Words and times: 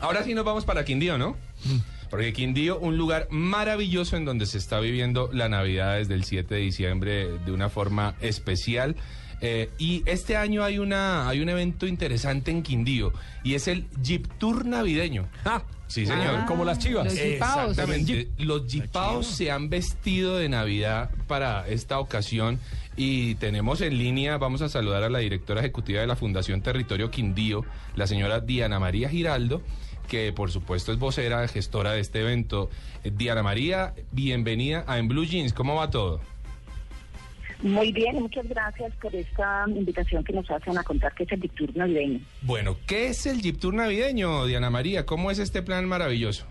Ahora 0.00 0.24
sí 0.24 0.34
nos 0.34 0.44
vamos 0.44 0.64
para 0.64 0.84
Quindío, 0.84 1.18
¿no? 1.18 1.36
Porque 2.10 2.32
Quindío, 2.32 2.78
un 2.78 2.96
lugar 2.96 3.28
maravilloso 3.30 4.16
en 4.16 4.24
donde 4.24 4.46
se 4.46 4.58
está 4.58 4.80
viviendo 4.80 5.30
la 5.32 5.48
Navidad 5.48 5.96
desde 5.96 6.14
el 6.14 6.24
7 6.24 6.54
de 6.54 6.60
diciembre 6.60 7.38
de 7.38 7.52
una 7.52 7.68
forma 7.68 8.14
especial. 8.20 8.96
Eh, 9.42 9.70
y 9.78 10.02
este 10.06 10.36
año 10.36 10.64
hay, 10.64 10.78
una, 10.78 11.28
hay 11.28 11.40
un 11.40 11.48
evento 11.48 11.86
interesante 11.86 12.50
en 12.50 12.62
Quindío 12.62 13.12
y 13.42 13.54
es 13.54 13.68
el 13.68 13.86
Jeep 14.02 14.26
Tour 14.38 14.66
navideño. 14.66 15.28
Ah, 15.44 15.62
Sí, 15.90 16.06
señor. 16.06 16.36
Ah, 16.42 16.46
como 16.46 16.64
las 16.64 16.78
chivas. 16.78 17.04
los. 17.04 17.14
Exactamente. 17.18 18.28
Los 18.38 18.70
jipaos 18.70 19.26
se 19.26 19.50
han 19.50 19.68
vestido 19.68 20.36
de 20.36 20.48
Navidad 20.48 21.10
para 21.26 21.66
esta 21.66 21.98
ocasión 21.98 22.60
y 22.96 23.34
tenemos 23.36 23.80
en 23.80 23.98
línea, 23.98 24.36
vamos 24.38 24.62
a 24.62 24.68
saludar 24.68 25.02
a 25.02 25.10
la 25.10 25.18
directora 25.18 25.60
ejecutiva 25.60 26.00
de 26.00 26.06
la 26.06 26.14
Fundación 26.14 26.62
Territorio 26.62 27.10
Quindío, 27.10 27.64
la 27.96 28.06
señora 28.06 28.38
Diana 28.38 28.78
María 28.78 29.08
Giraldo, 29.08 29.62
que 30.10 30.32
por 30.32 30.50
supuesto 30.50 30.92
es 30.92 30.98
vocera, 30.98 31.46
gestora 31.46 31.92
de 31.92 32.00
este 32.00 32.20
evento. 32.20 32.68
Eh, 33.04 33.12
Diana 33.16 33.42
María, 33.42 33.94
bienvenida 34.10 34.84
a 34.88 34.98
En 34.98 35.06
Blue 35.06 35.24
Jeans, 35.24 35.54
¿cómo 35.54 35.76
va 35.76 35.88
todo? 35.88 36.20
Muy 37.62 37.92
bien, 37.92 38.16
muchas 38.20 38.48
gracias 38.48 38.92
por 39.00 39.14
esta 39.14 39.64
invitación 39.68 40.24
que 40.24 40.32
nos 40.32 40.50
hacen 40.50 40.76
a 40.76 40.82
contar 40.82 41.14
que 41.14 41.24
es 41.24 41.32
el 41.32 41.40
Dictur 41.40 41.76
navideño. 41.76 42.20
Bueno, 42.42 42.76
¿qué 42.86 43.08
es 43.08 43.26
el 43.26 43.40
Jeep 43.40 43.58
Tour 43.60 43.74
navideño, 43.74 44.46
Diana 44.46 44.70
María? 44.70 45.06
¿Cómo 45.06 45.30
es 45.30 45.38
este 45.38 45.62
plan 45.62 45.86
maravilloso? 45.86 46.46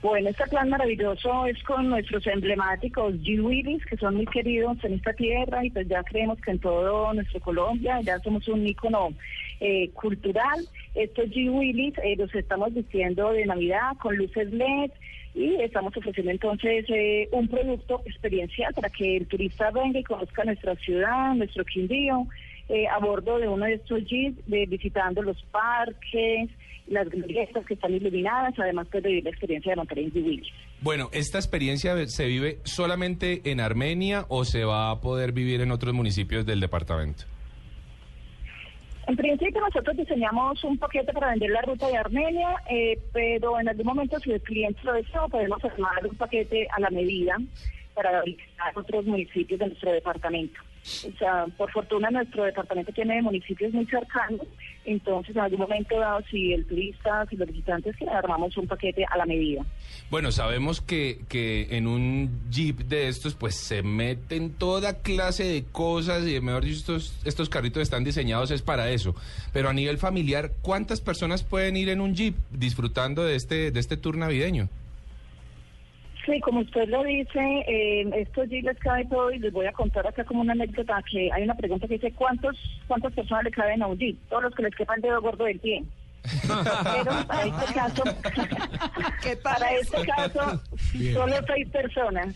Bueno, 0.00 0.28
este 0.28 0.44
plan 0.48 0.68
maravilloso 0.68 1.46
es 1.46 1.60
con 1.62 1.88
nuestros 1.88 2.26
emblemáticos 2.26 3.14
G-Willys, 3.14 3.84
que 3.86 3.96
son 3.96 4.16
muy 4.16 4.26
queridos 4.26 4.76
en 4.84 4.92
esta 4.92 5.14
tierra 5.14 5.64
y 5.64 5.70
pues 5.70 5.88
ya 5.88 6.02
creemos 6.02 6.38
que 6.40 6.50
en 6.50 6.58
todo 6.58 7.12
nuestro 7.14 7.40
Colombia 7.40 8.00
ya 8.02 8.18
somos 8.20 8.46
un 8.48 8.66
ícono 8.66 9.14
eh, 9.60 9.88
cultural. 9.94 10.60
Estos 10.94 11.26
G-Willys 11.26 11.94
eh, 12.02 12.14
los 12.16 12.32
estamos 12.34 12.72
vistiendo 12.72 13.30
de 13.32 13.46
Navidad 13.46 13.96
con 14.00 14.16
luces 14.16 14.52
LED 14.52 14.90
y 15.34 15.56
estamos 15.62 15.96
ofreciendo 15.96 16.30
entonces 16.30 16.84
eh, 16.88 17.28
un 17.32 17.48
producto 17.48 18.00
experiencial 18.06 18.72
para 18.74 18.88
que 18.90 19.16
el 19.16 19.26
turista 19.26 19.70
venga 19.72 19.98
y 19.98 20.04
conozca 20.04 20.44
nuestra 20.44 20.76
ciudad, 20.76 21.34
nuestro 21.34 21.64
Quindío, 21.64 22.26
eh, 22.68 22.86
a 22.86 22.98
bordo 22.98 23.38
de 23.38 23.48
uno 23.48 23.64
de 23.64 23.74
estos 23.74 24.04
jeeps, 24.06 24.38
de- 24.46 24.66
visitando 24.66 25.22
los 25.22 25.42
parques, 25.50 26.48
las 26.86 27.08
glorietas 27.10 27.64
que 27.66 27.74
están 27.74 27.92
iluminadas, 27.94 28.54
además 28.58 28.86
pues, 28.92 29.02
de 29.02 29.08
vivir 29.08 29.24
la 29.24 29.30
experiencia 29.30 29.72
de 29.72 29.76
montar 29.76 29.98
en 29.98 30.12
G-Willys. 30.12 30.46
Bueno, 30.80 31.08
¿esta 31.12 31.38
experiencia 31.38 31.96
se 32.06 32.26
vive 32.26 32.58
solamente 32.62 33.40
en 33.50 33.58
Armenia 33.60 34.26
o 34.28 34.44
se 34.44 34.64
va 34.64 34.90
a 34.92 35.00
poder 35.00 35.32
vivir 35.32 35.60
en 35.62 35.72
otros 35.72 35.92
municipios 35.94 36.46
del 36.46 36.60
departamento? 36.60 37.24
En 39.06 39.16
principio 39.16 39.60
nosotros 39.60 39.96
diseñamos 39.96 40.64
un 40.64 40.78
paquete 40.78 41.12
para 41.12 41.30
vender 41.30 41.50
la 41.50 41.62
ruta 41.62 41.88
de 41.88 41.96
Armenia, 41.96 42.54
eh, 42.70 42.98
pero 43.12 43.60
en 43.60 43.68
algún 43.68 43.86
momento 43.86 44.18
si 44.18 44.32
el 44.32 44.40
cliente 44.40 44.80
lo 44.82 44.94
desea 44.94 45.28
podemos 45.28 45.62
armar 45.64 46.06
un 46.06 46.16
paquete 46.16 46.66
a 46.70 46.80
la 46.80 46.90
medida 46.90 47.36
para 47.94 48.22
otros 48.74 49.04
municipios 49.04 49.60
de 49.60 49.66
nuestro 49.66 49.92
departamento. 49.92 50.58
O 50.84 51.18
sea, 51.18 51.46
por 51.56 51.70
fortuna 51.72 52.10
nuestro 52.10 52.44
departamento 52.44 52.92
tiene 52.92 53.22
municipios 53.22 53.72
muy 53.72 53.86
cercanos, 53.86 54.46
entonces 54.84 55.34
en 55.34 55.42
algún 55.42 55.60
momento 55.60 55.98
dado 55.98 56.20
si 56.30 56.52
el 56.52 56.66
turista, 56.66 57.24
si 57.30 57.36
los 57.36 57.48
visitantes 57.48 57.96
quieren, 57.96 58.14
armamos 58.14 58.54
un 58.58 58.66
paquete 58.66 59.04
a 59.10 59.16
la 59.16 59.24
medida. 59.24 59.64
Bueno, 60.10 60.30
sabemos 60.30 60.82
que, 60.82 61.20
que 61.28 61.76
en 61.76 61.86
un 61.86 62.50
jeep 62.50 62.80
de 62.80 63.08
estos 63.08 63.34
pues 63.34 63.54
se 63.54 63.82
meten 63.82 64.52
toda 64.52 65.00
clase 65.00 65.44
de 65.44 65.64
cosas 65.64 66.28
y 66.28 66.38
mejor 66.40 66.64
dicho 66.64 66.76
estos, 66.76 67.18
estos 67.24 67.48
carritos 67.48 67.82
están 67.82 68.04
diseñados 68.04 68.50
es 68.50 68.60
para 68.60 68.90
eso. 68.90 69.14
Pero 69.54 69.70
a 69.70 69.72
nivel 69.72 69.96
familiar, 69.96 70.52
¿cuántas 70.60 71.00
personas 71.00 71.42
pueden 71.44 71.78
ir 71.78 71.88
en 71.88 72.02
un 72.02 72.14
jeep 72.14 72.36
disfrutando 72.50 73.24
de 73.24 73.36
este, 73.36 73.70
de 73.70 73.80
este 73.80 73.96
tour 73.96 74.18
navideño? 74.18 74.68
Sí, 76.24 76.40
como 76.40 76.60
usted 76.60 76.88
lo 76.88 77.02
dice, 77.04 77.38
eh, 77.68 78.08
estos 78.14 78.48
jeeps 78.48 78.64
les 78.64 78.78
cabe 78.78 79.04
todo 79.06 79.30
y 79.30 79.38
les 79.38 79.52
voy 79.52 79.66
a 79.66 79.72
contar 79.72 80.06
acá 80.06 80.24
como 80.24 80.40
una 80.40 80.52
anécdota 80.52 81.02
que 81.10 81.30
hay 81.30 81.42
una 81.42 81.54
pregunta 81.54 81.86
que 81.86 81.94
dice 81.94 82.12
¿cuántos, 82.12 82.56
cuántas 82.86 83.12
personas 83.12 83.44
le 83.44 83.50
caben 83.50 83.82
a 83.82 83.86
un 83.88 83.98
jeep? 83.98 84.18
Todos 84.30 84.44
los 84.44 84.54
que 84.54 84.62
les 84.62 84.74
quepa 84.74 84.94
el 84.94 85.02
dedo 85.02 85.20
gordo 85.20 85.44
del 85.44 85.60
pie. 85.60 85.84
Pero 86.22 87.26
para 87.26 87.44
este 87.44 87.74
caso, 87.74 88.02
¿Qué 89.22 89.36
tal 89.36 89.54
para 89.58 89.72
este 89.74 90.06
caso, 90.06 90.62
solo 91.12 91.36
seis 91.46 91.68
personas. 91.68 92.34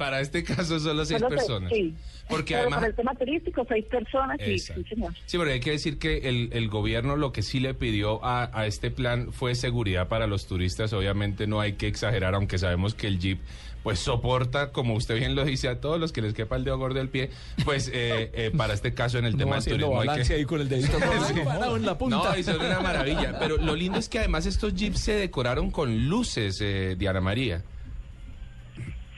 Para 0.00 0.20
este 0.20 0.42
caso 0.56 0.80
solo 0.80 1.04
seis 1.04 1.20
Solo 1.20 1.28
seis, 1.30 1.40
personas. 1.42 1.72
sí. 1.72 1.94
Porque 2.26 2.54
Pero 2.54 2.60
además... 2.62 2.78
para 2.78 2.90
el 2.90 2.96
tema 2.96 3.14
turístico, 3.14 3.66
seis 3.68 3.84
personas, 3.84 4.38
sí, 4.42 4.58
sí, 4.58 4.72
señor. 4.88 5.12
Sí, 5.26 5.36
porque 5.36 5.52
hay 5.52 5.60
que 5.60 5.72
decir 5.72 5.98
que 5.98 6.28
el, 6.28 6.48
el 6.52 6.68
gobierno 6.68 7.16
lo 7.16 7.32
que 7.32 7.42
sí 7.42 7.60
le 7.60 7.74
pidió 7.74 8.24
a, 8.24 8.50
a 8.58 8.66
este 8.66 8.90
plan 8.90 9.32
fue 9.32 9.54
seguridad 9.54 10.08
para 10.08 10.26
los 10.26 10.46
turistas. 10.46 10.92
Obviamente 10.92 11.46
no 11.46 11.60
hay 11.60 11.74
que 11.74 11.86
exagerar, 11.88 12.34
aunque 12.34 12.56
sabemos 12.58 12.94
que 12.94 13.08
el 13.08 13.18
Jeep 13.18 13.40
pues 13.82 13.98
soporta, 13.98 14.72
como 14.72 14.94
usted 14.94 15.16
bien 15.16 15.34
lo 15.34 15.44
dice, 15.44 15.68
a 15.68 15.80
todos 15.80 15.98
los 15.98 16.12
que 16.12 16.22
les 16.22 16.34
quepa 16.34 16.56
el 16.56 16.64
dedo 16.64 16.78
gordo 16.78 16.98
del 16.98 17.08
pie, 17.08 17.30
pues 17.64 17.88
eh, 17.88 18.30
eh, 18.34 18.52
para 18.56 18.74
este 18.74 18.92
caso 18.94 19.18
en 19.18 19.24
el 19.24 19.32
No 19.36 19.38
tema 19.38 19.56
del 19.56 19.64
turismo 19.64 20.00
hay 20.00 20.22
que... 20.22 20.34
ahí 20.34 20.44
con 20.44 20.60
el 20.60 20.68
dedito 20.68 20.98
parado 21.44 21.76
en 21.76 21.86
la 21.86 21.96
punta. 21.96 22.16
No, 22.16 22.38
y 22.38 22.42
son 22.42 22.60
una 22.60 22.80
maravilla. 22.80 23.38
Pero 23.38 23.56
lo 23.56 23.74
lindo 23.74 23.98
es 23.98 24.08
que 24.08 24.18
además 24.18 24.46
estos 24.46 24.74
Jeeps 24.74 25.00
se 25.00 25.14
decoraron 25.14 25.70
con 25.70 26.08
luces, 26.08 26.60
eh, 26.60 26.94
Diana 26.98 27.20
María. 27.20 27.62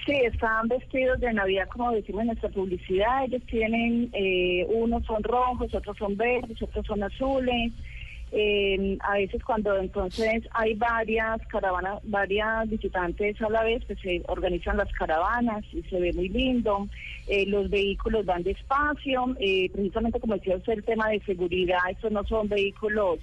Sí, 0.04 0.14
están 0.14 0.66
vestidos 0.66 1.20
de 1.20 1.32
Navidad, 1.32 1.68
como 1.68 1.92
decimos 1.92 2.22
en 2.22 2.26
nuestra 2.28 2.48
publicidad. 2.48 3.24
Ellos 3.24 3.42
tienen, 3.46 4.10
eh, 4.12 4.66
unos 4.68 5.04
son 5.04 5.22
rojos, 5.22 5.72
otros 5.72 5.96
son 5.96 6.16
verdes, 6.16 6.60
otros 6.60 6.84
son 6.86 7.04
azules. 7.04 7.72
Eh, 8.34 8.96
a 9.00 9.12
veces 9.18 9.44
cuando 9.44 9.76
entonces 9.76 10.42
hay 10.52 10.72
varias 10.72 11.46
caravanas, 11.48 12.00
varias 12.04 12.68
visitantes 12.68 13.40
a 13.42 13.50
la 13.50 13.62
vez, 13.62 13.84
pues 13.86 14.00
se 14.00 14.22
organizan 14.26 14.78
las 14.78 14.90
caravanas 14.92 15.62
y 15.70 15.82
se 15.82 16.00
ve 16.00 16.12
muy 16.14 16.30
lindo. 16.30 16.88
Eh, 17.28 17.44
los 17.46 17.68
vehículos 17.68 18.24
van 18.24 18.42
despacio, 18.42 19.36
eh, 19.38 19.70
precisamente 19.70 20.18
como 20.18 20.34
decía 20.34 20.56
usted, 20.56 20.72
el 20.72 20.84
tema 20.84 21.10
de 21.10 21.20
seguridad, 21.20 21.78
estos 21.90 22.10
no 22.10 22.24
son 22.24 22.48
vehículos, 22.48 23.20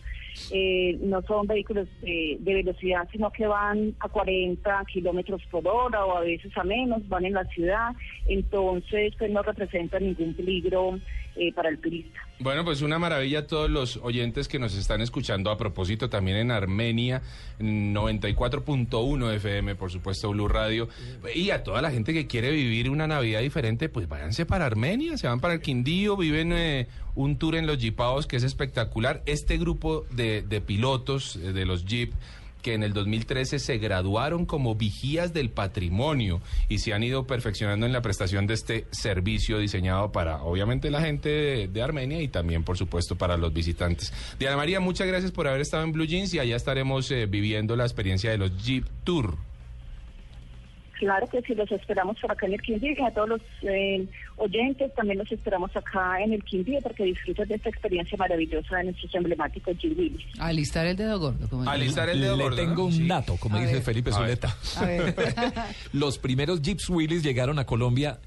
eh, 0.52 0.98
no 1.02 1.22
son 1.24 1.48
vehículos 1.48 1.88
de, 2.02 2.38
de 2.40 2.54
velocidad, 2.54 3.08
sino 3.12 3.32
que 3.32 3.48
van 3.48 3.96
a 4.00 4.10
40 4.10 4.84
kilómetros 4.92 5.42
por 5.52 5.68
hora 5.68 6.06
o 6.06 6.18
a 6.18 6.22
veces 6.22 6.52
a 6.58 6.64
menos, 6.64 7.08
van 7.08 7.26
en 7.26 7.34
la 7.34 7.46
ciudad, 7.46 7.92
entonces 8.28 9.14
pues 9.18 9.32
no 9.32 9.42
representa 9.42 10.00
ningún 10.00 10.34
peligro 10.34 11.00
eh, 11.36 11.54
para 11.54 11.70
el 11.70 11.80
turista. 11.80 12.20
Bueno, 12.40 12.66
pues 12.66 12.82
una 12.82 13.00
maravilla 13.00 13.40
a 13.40 13.48
todos 13.48 13.70
los 13.70 13.98
oyentes 13.98 14.48
que 14.50 14.60
nos 14.60 14.76
están 14.76 15.00
escuchando. 15.00 15.52
A 15.52 15.58
propósito, 15.58 16.10
también 16.10 16.36
en 16.38 16.52
Armenia, 16.52 17.22
94.1 17.60 19.34
FM, 19.36 19.76
por 19.76 19.90
supuesto, 19.92 20.32
Blue 20.32 20.48
Radio. 20.48 20.90
Y 21.34 21.52
a 21.52 21.64
toda 21.64 21.82
la 21.82 21.92
gente 21.92 22.14
que 22.14 22.28
quiere 22.28 22.52
vivir 22.52 22.90
una 22.90 23.08
Navidad 23.08 23.42
diferente, 23.42 23.88
pues 23.88 24.10
váyanse 24.10 24.46
para 24.46 24.66
Armenia, 24.66 25.18
se 25.18 25.28
van 25.28 25.40
para 25.40 25.54
el 25.54 25.62
Quindío, 25.62 26.18
viven 26.18 26.52
eh, 26.52 26.88
un 27.16 27.38
tour 27.38 27.56
en 27.56 27.68
los 27.68 27.78
Jeepaos 27.78 28.28
que 28.28 28.36
es 28.38 28.44
espectacular. 28.44 29.22
Este 29.26 29.58
grupo 29.58 30.06
de 30.20 30.62
pilotos 30.62 31.36
eh, 31.36 31.54
de 31.54 31.66
los 31.66 31.86
Jeep 31.86 32.14
que 32.62 32.74
en 32.74 32.84
el 32.84 32.94
2013 32.94 33.60
se 33.60 33.78
graduaron 33.78 34.46
como 34.46 34.76
vigías 34.76 35.34
del 35.34 35.50
patrimonio 35.50 36.42
y 36.68 36.80
se 36.80 36.94
han 36.94 37.04
ido 37.04 37.26
perfeccionando 37.26 37.86
en 37.86 37.94
la 37.94 38.02
prestación 38.02 38.48
de 38.48 38.54
este 38.54 38.86
servicio 38.92 39.60
diseñado 39.60 40.12
para, 40.12 40.44
obviamente, 40.44 40.92
la 40.92 41.02
gente 41.02 41.30
de, 41.30 41.68
de 41.68 41.82
Armenia 41.82 42.22
y 42.22 42.28
también, 42.28 42.64
por 42.64 42.78
supuesto, 42.78 43.16
para 43.16 43.38
los 43.38 43.54
visitantes. 43.54 44.14
Diana 44.38 44.58
María, 44.58 44.80
muchas 44.80 45.08
gracias 45.08 45.32
por 45.32 45.48
haber 45.48 45.62
estado 45.62 45.84
en 45.84 45.92
Blue 45.92 46.06
Jeans 46.06 46.34
y 46.34 46.40
allá 46.40 46.56
estaremos 46.56 47.10
eh, 47.12 47.26
viviendo 47.26 47.76
la 47.76 47.84
experiencia 47.84 48.30
de 48.32 48.38
los 48.38 48.64
Jeep 48.64 48.86
Tour. 49.04 49.49
Claro 51.00 51.28
que 51.28 51.42
sí, 51.44 51.56
los 51.56 51.72
esperamos 51.72 52.20
por 52.20 52.30
acá 52.30 52.46
en 52.46 52.54
el 52.54 52.62
Quindío 52.62 52.92
y 52.98 53.02
a 53.02 53.10
todos 53.12 53.30
los 53.30 53.42
eh, 53.62 54.06
oyentes 54.36 54.94
también 54.96 55.18
los 55.18 55.32
esperamos 55.32 55.74
acá 55.74 56.22
en 56.22 56.34
el 56.34 56.44
Quindío 56.44 56.82
para 56.82 56.94
que 56.94 57.06
disfruten 57.06 57.48
de 57.48 57.56
esta 57.56 57.70
experiencia 57.70 58.18
maravillosa 58.18 58.76
de 58.78 58.84
nuestros 58.84 59.16
emblemáticos 59.16 59.78
G-Willys. 59.78 60.26
Alistar 60.40 60.86
el 60.88 60.98
dedo 60.98 61.18
gordo. 61.18 61.48
Como 61.48 61.62
dice. 61.62 61.74
Alistar 61.74 62.10
el 62.10 62.20
dedo 62.20 62.36
Le 62.36 62.44
gordo, 62.44 62.58
tengo 62.58 62.76
¿no? 62.76 62.86
un 62.88 62.92
Sí. 62.92 63.08
dato, 63.08 63.38
como 63.38 63.56
A 63.56 63.62
dice 63.62 63.76
ver. 63.76 63.82
Felipe 63.84 64.10
A 64.14 64.20
ver. 64.20 64.38
Zuleta. 64.38 64.58
A 64.78 64.86
ver. 64.86 65.16
Los 65.94 66.18
primeros 66.18 66.62
Jeeps 66.62 66.90
Willys 66.90 67.24
llegaron 67.24 67.60
a 67.60 67.66
Colombia 67.66 68.20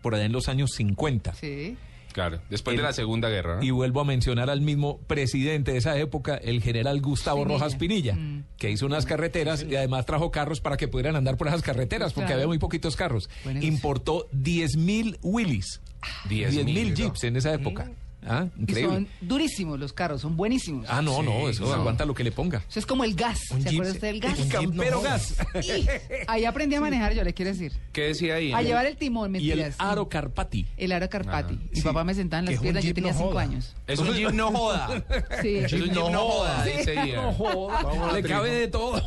por 0.00 0.14
allá 0.14 0.24
en 0.24 0.32
los 0.32 0.48
años 0.48 0.70
50. 0.76 1.34
sí. 1.34 1.76
Claro, 2.12 2.40
después 2.50 2.76
de 2.76 2.82
la 2.82 2.92
Segunda 2.92 3.28
Guerra. 3.28 3.56
¿no? 3.56 3.62
Y 3.62 3.70
vuelvo 3.70 4.00
a 4.00 4.04
mencionar 4.04 4.50
al 4.50 4.60
mismo 4.60 4.98
presidente 5.06 5.72
de 5.72 5.78
esa 5.78 5.98
época, 5.98 6.36
el 6.36 6.62
general 6.62 7.00
Gustavo 7.00 7.38
Pinilla. 7.44 7.58
Rojas 7.58 7.76
Pinilla, 7.76 8.14
Mm. 8.14 8.44
que 8.56 8.70
hizo 8.70 8.86
unas 8.86 9.06
carreteras 9.06 9.64
y 9.68 9.76
además 9.76 10.06
trajo 10.06 10.30
carros 10.30 10.60
para 10.60 10.76
que 10.76 10.88
pudieran 10.88 11.16
andar 11.16 11.36
por 11.36 11.48
esas 11.48 11.62
carreteras, 11.62 12.12
porque 12.12 12.26
Claro. 12.26 12.40
había 12.40 12.46
muy 12.48 12.58
poquitos 12.58 12.96
carros. 12.96 13.28
Buen 13.44 13.56
negocio. 13.56 13.74
Importó 13.74 14.28
10.000 14.32 15.18
Willys, 15.22 15.80
10.000, 16.28 16.64
10.000 16.66 16.90
¿no? 16.90 16.96
Jeeps 16.96 17.24
en 17.24 17.36
esa 17.36 17.52
época. 17.54 17.90
Ah, 18.24 18.46
Y 18.68 18.72
son 18.74 19.08
durísimos 19.20 19.80
los 19.80 19.92
carros, 19.92 20.20
son 20.20 20.36
buenísimos. 20.36 20.86
Ah, 20.88 21.02
no, 21.02 21.22
no, 21.22 21.48
eso 21.48 21.72
aguanta 21.74 22.04
lo 22.06 22.14
que 22.14 22.22
le 22.22 22.30
ponga. 22.32 22.62
Eso 22.68 22.78
es 22.78 22.86
como 22.86 23.02
el 23.04 23.14
gas. 23.14 23.40
¿Se 23.60 23.68
acuerda 23.70 23.92
usted 23.92 24.08
del 24.08 24.20
gas? 24.20 24.38
Campero 24.48 25.00
gas. 25.02 25.34
Y 25.62 25.86
ahí 26.28 26.44
aprendí 26.44 26.76
a 26.76 26.80
manejar, 26.80 27.14
yo 27.14 27.24
le 27.24 27.34
quiero 27.34 27.50
decir. 27.50 27.72
¿Qué 27.92 28.02
decía 28.02 28.36
ahí? 28.36 28.52
A 28.52 28.62
llevar 28.62 28.86
el 28.86 28.96
timón, 28.96 29.34
Y 29.36 29.50
el 29.50 29.58
mentiras. 29.58 29.74
aro 29.78 30.08
Carpati. 30.08 30.66
El 30.76 30.92
aro 30.92 31.08
Carpati. 31.10 31.54
Mi 31.54 31.76
sí. 31.76 31.82
papá 31.82 32.04
me 32.04 32.14
sentaba 32.14 32.40
en 32.40 32.46
las 32.46 32.60
piernas, 32.60 32.84
yo 32.84 32.94
tenía 32.94 33.12
no 33.12 33.18
cinco 33.18 33.30
joda. 33.32 33.42
años. 33.42 33.74
Es 33.86 33.98
un 33.98 34.12
jeep 34.14 34.30
no 34.30 34.52
joda. 34.52 35.04
Sí. 35.42 35.56
Es 35.56 35.72
un 35.72 35.80
jeep 35.80 35.92
no 35.94 36.10
joda, 36.28 36.64
dice 36.64 36.94
Ian. 36.94 38.14
Le 38.14 38.22
cabe 38.22 38.50
de 38.50 38.68
todo. 38.68 39.02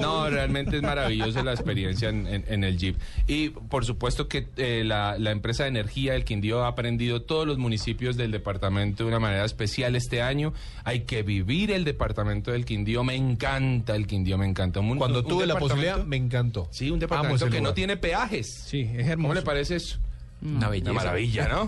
No, 0.00 0.28
realmente 0.30 0.76
es 0.76 0.82
maravillosa 0.82 1.42
la 1.42 1.52
experiencia 1.52 2.08
en, 2.08 2.26
en- 2.26 2.44
en 2.48 2.64
el 2.64 2.78
Jeep. 2.78 2.96
Y 3.26 3.50
por 3.50 3.84
supuesto 3.84 4.28
que 4.28 4.46
eh, 4.56 4.82
la, 4.84 5.16
la 5.18 5.30
empresa 5.30 5.64
de 5.64 5.70
energía 5.70 6.12
del 6.14 6.24
Quindío 6.24 6.64
ha 6.64 6.68
aprendido 6.68 7.22
todos 7.22 7.46
los 7.46 7.58
municipios 7.58 8.16
del 8.16 8.30
departamento 8.30 9.04
de 9.04 9.08
una 9.08 9.20
manera 9.20 9.44
especial 9.44 9.96
este 9.96 10.22
año. 10.22 10.52
Hay 10.84 11.00
que 11.00 11.22
vivir 11.22 11.70
el 11.70 11.84
departamento 11.84 12.50
del 12.52 12.64
Quindío. 12.64 13.04
Me 13.04 13.14
encanta 13.14 13.94
el 13.96 14.06
Quindío, 14.06 14.38
me 14.38 14.46
encanta. 14.46 14.80
Un- 14.80 14.98
Cuando 14.98 15.20
un 15.20 15.28
tuve 15.28 15.46
la 15.46 15.58
posibilidad, 15.58 16.04
me 16.04 16.16
encantó. 16.16 16.68
Sí, 16.70 16.90
un 16.90 16.98
departamento 16.98 17.46
que 17.50 17.60
no 17.60 17.74
tiene 17.74 17.96
peajes. 17.96 18.46
Sí, 18.66 18.80
es 18.96 19.06
hermoso. 19.08 19.28
¿Cómo 19.28 19.34
le 19.34 19.42
parece 19.42 19.76
eso? 19.76 19.98
Una 20.42 20.68
belleza. 20.68 20.90
Una 20.90 21.00
maravilla, 21.00 21.48
¿no? 21.48 21.66